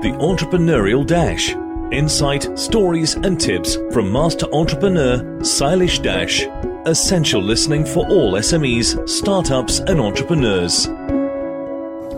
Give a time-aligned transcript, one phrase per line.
[0.00, 1.56] The Entrepreneurial Dash.
[1.90, 6.46] Insight, stories, and tips from master entrepreneur Shailesh Dash.
[6.86, 10.86] Essential listening for all SMEs, startups, and entrepreneurs.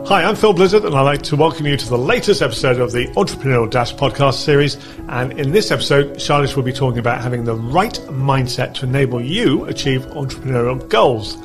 [0.09, 2.93] Hi, I'm Phil Blizzard, and I'd like to welcome you to the latest episode of
[2.93, 4.79] the Entrepreneurial Dash podcast series.
[5.11, 9.21] And in this episode, Shailesh will be talking about having the right mindset to enable
[9.21, 11.37] you achieve entrepreneurial goals.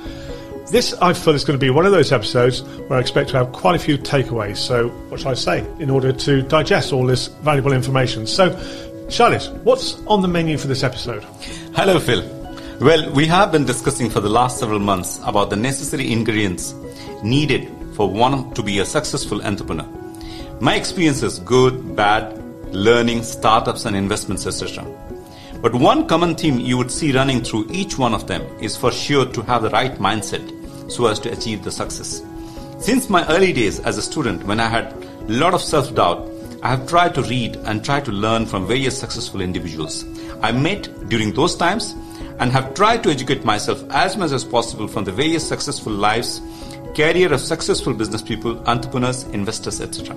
[0.71, 3.37] This, I feel, is going to be one of those episodes where I expect to
[3.37, 4.55] have quite a few takeaways.
[4.55, 8.25] So, what shall I say in order to digest all this valuable information?
[8.25, 8.51] So,
[9.09, 11.25] Shailesh, what's on the menu for this episode?
[11.75, 12.21] Hello, Phil.
[12.79, 16.73] Well, we have been discussing for the last several months about the necessary ingredients
[17.23, 19.87] needed for one to be a successful entrepreneur.
[20.59, 22.37] My experience is good, bad,
[22.73, 24.85] learning, startups, and investments, etc.
[25.61, 28.91] But one common theme you would see running through each one of them is for
[28.91, 30.43] sure to have the right mindset
[30.91, 32.21] so as to achieve the success.
[32.79, 36.29] Since my early days as a student, when I had a lot of self doubt,
[36.61, 40.05] I have tried to read and try to learn from various successful individuals
[40.41, 41.95] I met during those times
[42.39, 46.41] and have tried to educate myself as much as possible from the various successful lives,
[46.93, 50.15] career of successful business people, entrepreneurs, investors, etc.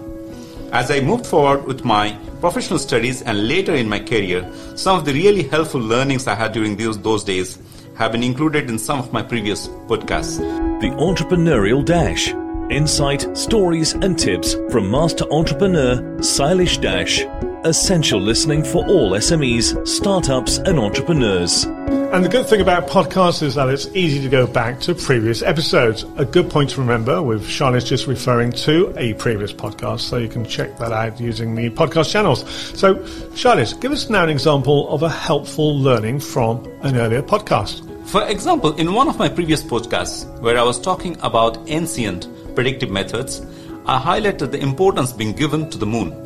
[0.72, 5.04] As I moved forward with my professional studies and later in my career, some of
[5.04, 7.58] the really helpful learnings I had during those, those days
[7.96, 10.38] have been included in some of my previous podcasts.
[10.80, 12.34] The Entrepreneurial Dash.
[12.68, 17.24] Insight, stories, and tips from master entrepreneur Shailesh Dash.
[17.66, 21.64] Essential listening for all SMEs, startups, and entrepreneurs.
[21.64, 25.42] And the good thing about podcasts is that it's easy to go back to previous
[25.42, 26.04] episodes.
[26.16, 30.28] A good point to remember with Shailesh's just referring to a previous podcast, so you
[30.28, 32.48] can check that out using the podcast channels.
[32.78, 32.94] So,
[33.34, 37.82] Shailesh, give us now an example of a helpful learning from an earlier podcast.
[38.06, 42.92] For example, in one of my previous podcasts, where I was talking about ancient predictive
[42.92, 43.44] methods,
[43.86, 46.25] I highlighted the importance being given to the moon,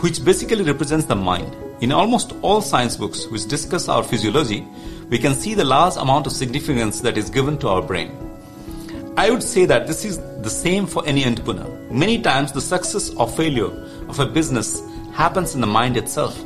[0.00, 1.56] which basically represents the mind.
[1.80, 4.66] In almost all science books which discuss our physiology,
[5.08, 8.10] we can see the large amount of significance that is given to our brain.
[9.16, 11.68] I would say that this is the same for any entrepreneur.
[11.90, 13.70] Many times, the success or failure
[14.08, 14.82] of a business
[15.12, 16.36] happens in the mind itself.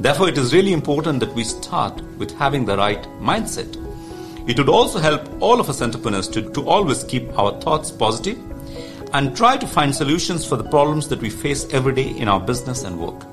[0.00, 3.76] Therefore, it is really important that we start with having the right mindset.
[4.48, 8.38] It would also help all of us entrepreneurs to, to always keep our thoughts positive
[9.12, 12.40] and try to find solutions for the problems that we face every day in our
[12.40, 13.26] business and work.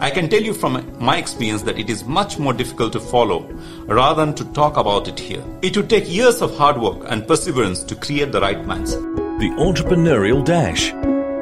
[0.00, 3.40] I can tell you from my experience that it is much more difficult to follow
[3.86, 5.42] rather than to talk about it here.
[5.60, 9.02] It would take years of hard work and perseverance to create the right mindset.
[9.40, 10.92] The Entrepreneurial Dash.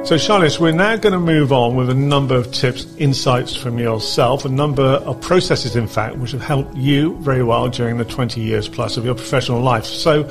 [0.07, 3.77] So, Shailesh, we're now going to move on with a number of tips, insights from
[3.77, 8.05] yourself, a number of processes, in fact, which have helped you very well during the
[8.05, 9.85] 20 years plus of your professional life.
[9.85, 10.23] So,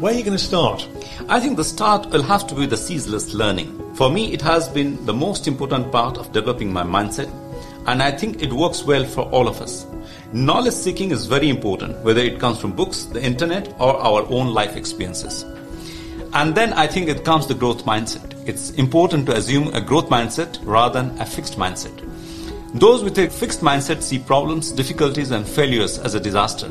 [0.00, 0.88] where are you going to start?
[1.28, 3.94] I think the start will have to be the ceaseless learning.
[3.94, 7.32] For me, it has been the most important part of developing my mindset,
[7.86, 9.86] and I think it works well for all of us.
[10.32, 14.48] Knowledge seeking is very important, whether it comes from books, the internet, or our own
[14.52, 15.44] life experiences.
[16.32, 18.34] And then I think it comes the growth mindset.
[18.48, 22.00] It's important to assume a growth mindset rather than a fixed mindset.
[22.74, 26.68] Those with a fixed mindset see problems, difficulties, and failures as a disaster,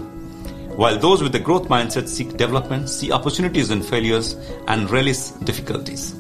[0.76, 4.36] while those with a growth mindset seek development, see opportunities and failures,
[4.68, 6.16] and relish difficulties.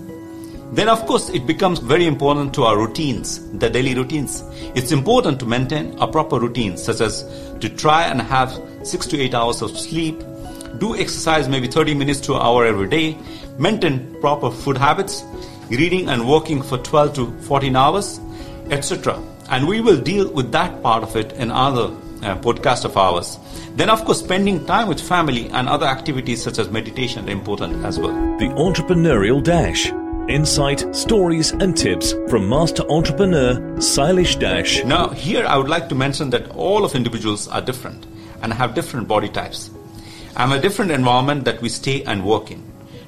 [0.73, 4.43] Then, of course, it becomes very important to our routines, the daily routines.
[4.73, 7.23] It's important to maintain a proper routine, such as
[7.59, 10.19] to try and have six to eight hours of sleep,
[10.79, 13.17] do exercise maybe 30 minutes to an hour every day,
[13.59, 15.23] maintain proper food habits,
[15.69, 18.19] reading and working for 12 to 14 hours,
[18.71, 19.21] etc.
[19.49, 21.91] And we will deal with that part of it in other
[22.23, 23.37] uh, podcast of ours.
[23.75, 27.85] Then, of course, spending time with family and other activities such as meditation are important
[27.85, 28.13] as well.
[28.37, 29.91] The Entrepreneurial Dash.
[30.29, 34.83] Insight, stories, and tips from master entrepreneur Shailesh Dash.
[34.85, 38.05] Now, here I would like to mention that all of individuals are different
[38.41, 39.69] and have different body types.
[40.37, 42.63] And a different environment that we stay and work in.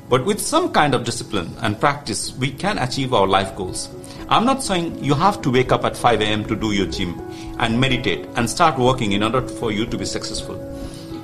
[0.09, 3.89] But with some kind of discipline and practice, we can achieve our life goals.
[4.27, 6.45] I'm not saying you have to wake up at 5 a.m.
[6.45, 7.19] to do your gym
[7.59, 10.59] and meditate and start working in order for you to be successful.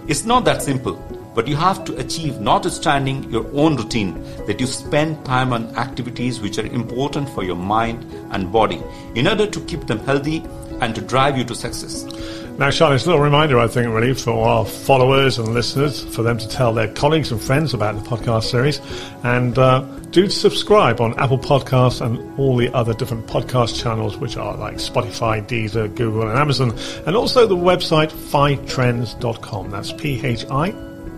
[0.07, 1.01] It's not that simple.
[1.33, 6.41] But you have to achieve, notwithstanding your own routine, that you spend time on activities
[6.41, 8.83] which are important for your mind and body
[9.15, 10.43] in order to keep them healthy
[10.81, 12.03] and to drive you to success.
[12.57, 16.21] Now, Shailesh, it's a little reminder, I think, really, for our followers and listeners, for
[16.21, 18.79] them to tell their colleagues and friends about the podcast series.
[19.23, 19.81] And uh,
[20.11, 24.75] do subscribe on Apple Podcasts and all the other different podcast channels, which are like
[24.75, 26.77] Spotify, Deezer, Google, and Amazon.
[27.07, 29.71] And also the website phitrends.com.
[29.71, 30.71] That's P H I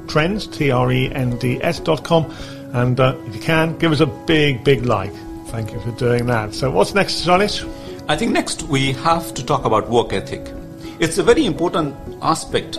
[0.07, 2.33] trends, T R E N D S dot com.
[2.73, 5.13] And uh, if you can, give us a big, big like.
[5.47, 6.53] Thank you for doing that.
[6.53, 7.67] So, what's next, Jonis?
[8.07, 10.51] I think next we have to talk about work ethic.
[10.99, 12.77] It's a very important aspect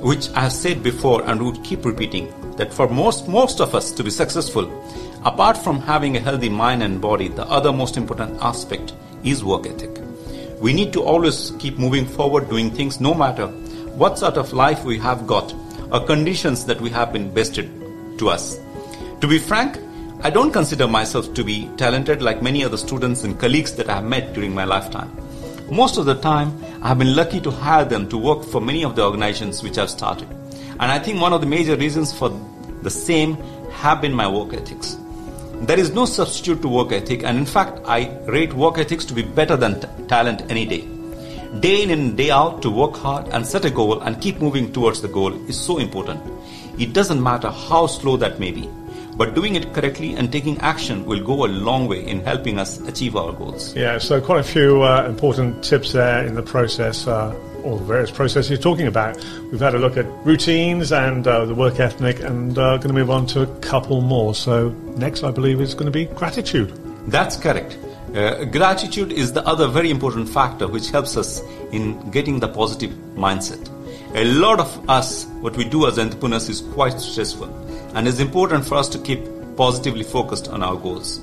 [0.00, 3.92] which I have said before and would keep repeating that for most, most of us
[3.92, 4.66] to be successful,
[5.24, 8.92] apart from having a healthy mind and body, the other most important aspect
[9.22, 10.00] is work ethic.
[10.60, 13.46] We need to always keep moving forward, doing things no matter
[13.96, 15.54] what sort of life we have got
[15.92, 17.70] or conditions that we have been bested
[18.18, 18.58] to us.
[19.20, 19.78] To be frank,
[20.22, 23.94] I don't consider myself to be talented like many other students and colleagues that I
[23.94, 25.16] have met during my lifetime.
[25.70, 26.52] Most of the time,
[26.84, 29.78] I have been lucky to hire them to work for many of the organizations which
[29.78, 30.28] I've started.
[30.78, 32.28] And I think one of the major reasons for
[32.82, 33.36] the same
[33.70, 34.98] have been my work ethics.
[35.62, 39.14] There is no substitute to work ethic, and in fact, I rate work ethics to
[39.14, 40.86] be better than t- talent any day.
[41.60, 44.70] Day in and day out to work hard and set a goal and keep moving
[44.70, 46.20] towards the goal is so important.
[46.78, 48.68] It doesn't matter how slow that may be,
[49.16, 52.80] but doing it correctly and taking action will go a long way in helping us
[52.88, 53.74] achieve our goals.
[53.76, 57.06] Yeah, so quite a few uh, important tips there in the process.
[57.06, 57.34] Uh,
[57.64, 59.16] all the various processes you're talking about.
[59.50, 62.94] We've had a look at routines and uh, the work ethic, and uh, going to
[62.94, 64.34] move on to a couple more.
[64.34, 66.72] So next, I believe, is going to be gratitude.
[67.08, 67.78] That's correct.
[68.14, 72.90] Uh, gratitude is the other very important factor which helps us in getting the positive
[73.16, 73.70] mindset.
[74.14, 77.48] A lot of us, what we do as entrepreneurs is quite stressful
[77.94, 79.20] and it's important for us to keep
[79.56, 81.20] positively focused on our goals.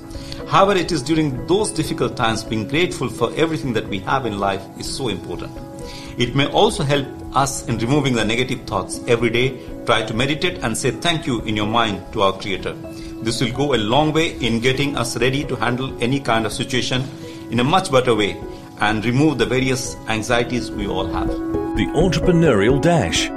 [0.47, 4.39] However, it is during those difficult times being grateful for everything that we have in
[4.39, 5.51] life is so important.
[6.17, 9.57] It may also help us in removing the negative thoughts every day.
[9.85, 12.73] Try to meditate and say thank you in your mind to our Creator.
[13.23, 16.51] This will go a long way in getting us ready to handle any kind of
[16.51, 17.03] situation
[17.49, 18.41] in a much better way
[18.81, 21.27] and remove the various anxieties we all have.
[21.27, 23.27] The Entrepreneurial Dash.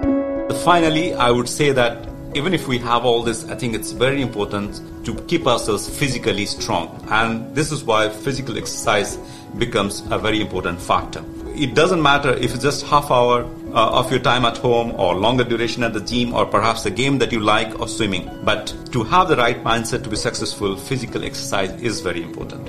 [0.64, 4.20] Finally, I would say that even if we have all this, I think it's very
[4.20, 7.04] important to keep ourselves physically strong.
[7.08, 9.16] And this is why physical exercise
[9.56, 11.24] becomes a very important factor.
[11.54, 15.14] It doesn't matter if it's just half hour uh, of your time at home or
[15.14, 18.28] longer duration at the gym or perhaps a game that you like or swimming.
[18.42, 22.68] But to have the right mindset to be successful, physical exercise is very important.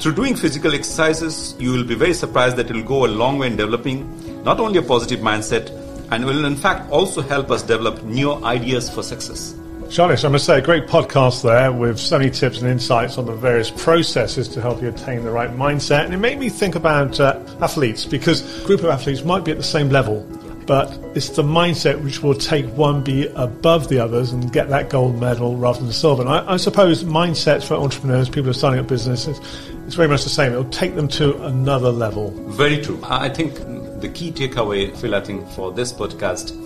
[0.00, 3.38] Through doing physical exercises, you will be very surprised that it will go a long
[3.38, 5.68] way in developing not only a positive mindset
[6.10, 9.54] and will in fact also help us develop new ideas for success.
[9.90, 13.26] Charles, I must say, a great podcast there with so many tips and insights on
[13.26, 16.04] the various processes to help you attain the right mindset.
[16.04, 19.50] And it made me think about uh, athletes because a group of athletes might be
[19.50, 20.24] at the same level,
[20.66, 24.90] but it's the mindset which will take one be above the others and get that
[24.90, 26.22] gold medal rather than silver.
[26.22, 29.40] And I, I suppose mindsets for entrepreneurs, people who are starting up businesses,
[29.86, 30.52] it's very much the same.
[30.52, 32.30] It'll take them to another level.
[32.50, 33.00] Very true.
[33.04, 33.54] I think
[34.00, 36.56] the key takeaway, Phil, I think, for this podcast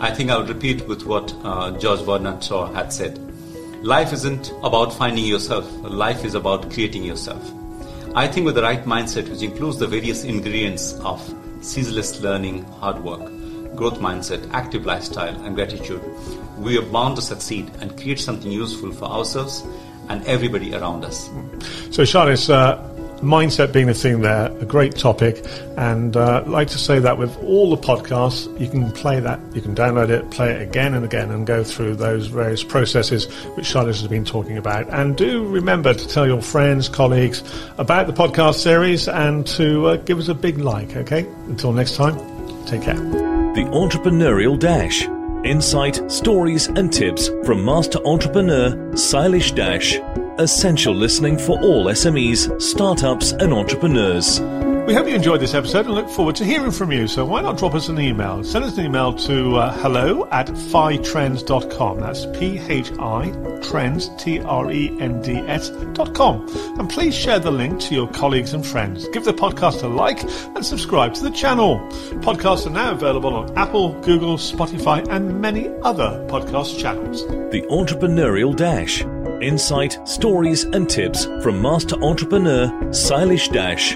[0.00, 3.18] I think I'll repeat with what uh, George Bernard Shaw had said.
[3.82, 7.42] Life isn't about finding yourself, life is about creating yourself.
[8.14, 11.20] I think with the right mindset, which includes the various ingredients of
[11.62, 13.28] ceaseless learning, hard work,
[13.78, 16.02] growth mindset, active lifestyle, and gratitude,
[16.58, 19.64] we are bound to succeed and create something useful for ourselves
[20.08, 21.30] and everybody around us.
[21.92, 22.76] So, Charles, uh,
[23.20, 25.44] mindset being the theme there, a great topic.
[25.76, 29.40] And uh, I'd like to say that with all the podcasts, you can play that,
[29.54, 33.26] you can download it, play it again and again, and go through those various processes
[33.56, 34.88] which Shailesh has been talking about.
[34.90, 37.42] And do remember to tell your friends, colleagues
[37.78, 41.26] about the podcast series and to uh, give us a big like, okay?
[41.46, 42.18] Until next time,
[42.66, 43.37] take care.
[43.54, 45.08] The Entrepreneurial Dash.
[45.42, 49.98] Insight, stories, and tips from master entrepreneur Shailesh Dash.
[50.38, 54.40] Essential listening for all SMEs, startups, and entrepreneurs.
[54.88, 57.08] We hope you enjoyed this episode and look forward to hearing from you.
[57.08, 58.42] So why not drop us an email?
[58.42, 62.00] Send us an email to uh, hello at phitrends.com.
[62.00, 66.48] That's P-H-I trends, T-R-E-N-D-S dot com.
[66.78, 69.06] And please share the link to your colleagues and friends.
[69.08, 70.22] Give the podcast a like
[70.56, 71.80] and subscribe to the channel.
[72.22, 77.26] Podcasts are now available on Apple, Google, Spotify and many other podcast channels.
[77.26, 79.02] The Entrepreneurial Dash.
[79.42, 83.94] Insight, stories, and tips from master entrepreneur Shailesh Dash.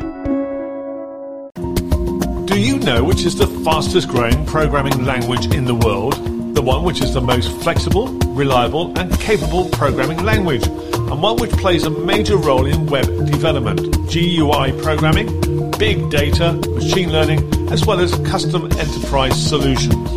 [2.84, 6.14] Know which is the fastest growing programming language in the world?
[6.56, 11.52] The one which is the most flexible, reliable, and capable programming language, and one which
[11.52, 18.00] plays a major role in web development, GUI programming, big data, machine learning, as well
[18.00, 20.10] as custom enterprise solutions.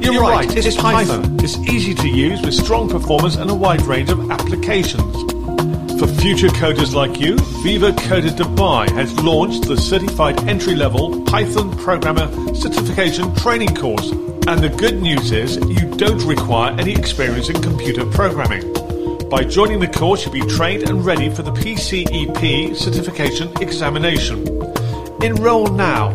[0.00, 1.22] You're, You're right, right, it's, it's Python.
[1.22, 1.44] Python.
[1.44, 5.29] It's easy to use with strong performance and a wide range of applications.
[6.20, 13.34] Future coders like you, Viva Coder Dubai has launched the certified entry-level Python programmer certification
[13.36, 14.10] training course.
[14.46, 18.70] And the good news is you don't require any experience in computer programming.
[19.30, 24.46] By joining the course, you'll be trained and ready for the PCEP certification examination.
[25.22, 26.10] Enroll now.